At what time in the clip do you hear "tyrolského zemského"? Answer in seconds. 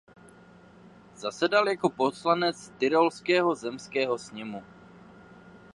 2.69-4.17